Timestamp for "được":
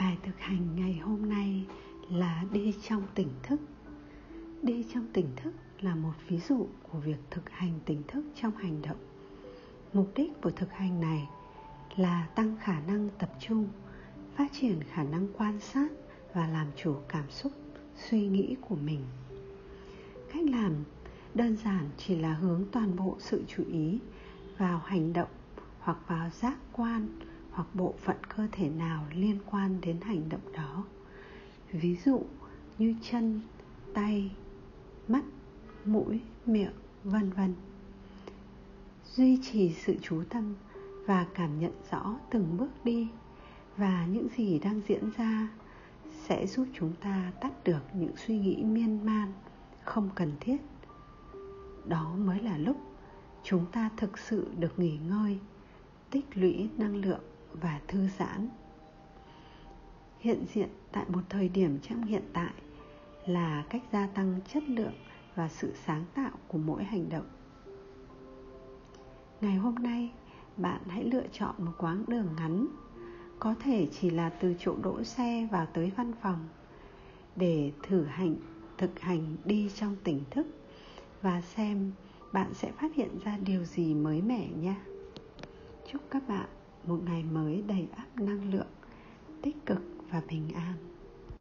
47.64-47.82, 54.58-54.78